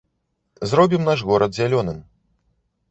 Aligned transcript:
Зробім 0.71 1.03
наш 1.11 1.19
горад 1.31 1.51
зялёным! 1.59 2.03